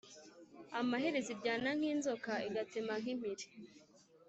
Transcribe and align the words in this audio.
amaherezo 0.79 1.29
iryana 1.33 1.69
nk’inzoka, 1.77 2.33
igatema 2.47 2.93
nk’impiri 3.01 3.45